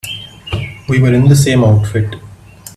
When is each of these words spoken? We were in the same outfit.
We 0.89 0.99
were 0.99 1.13
in 1.13 1.27
the 1.29 1.35
same 1.35 1.63
outfit. 1.63 2.15